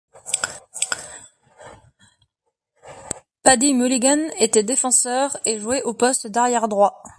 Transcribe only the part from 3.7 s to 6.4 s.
Mulligan était défenseur et jouait au poste